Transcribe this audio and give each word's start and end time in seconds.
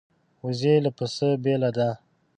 وزې 0.43 0.75
له 0.85 0.91
پسه 0.97 1.29
بېله 1.43 1.69
ده 1.77 1.89